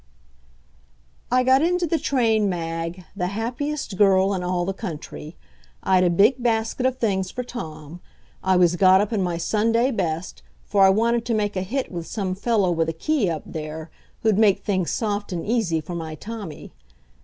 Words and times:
I 1.31 1.43
got 1.43 1.61
into 1.61 1.85
the 1.85 1.99
train, 1.99 2.49
Mag, 2.49 3.05
the 3.15 3.27
happiest 3.27 3.97
girl 3.97 4.33
in 4.33 4.41
all 4.41 4.65
the 4.65 4.73
country. 4.73 5.37
I'd 5.83 6.03
a 6.03 6.09
big 6.09 6.41
basket 6.41 6.87
of 6.87 6.97
things 6.97 7.29
for 7.29 7.43
Tom. 7.43 8.01
I 8.43 8.55
was 8.55 8.75
got 8.77 8.99
up 8.99 9.13
in 9.13 9.21
my 9.21 9.37
Sunday 9.37 9.91
best, 9.91 10.41
for 10.65 10.81
I 10.81 10.89
wanted 10.89 11.23
to 11.25 11.35
make 11.35 11.55
a 11.55 11.61
hit 11.61 11.91
with 11.91 12.07
some 12.07 12.33
fellow 12.33 12.71
with 12.71 12.89
a 12.89 12.93
key 12.93 13.29
up 13.29 13.43
there, 13.45 13.91
who'd 14.23 14.39
make 14.39 14.63
things 14.63 14.89
soft 14.89 15.31
and 15.31 15.45
easy 15.45 15.79
for 15.79 15.93
my 15.93 16.15
Tommy. 16.15 16.71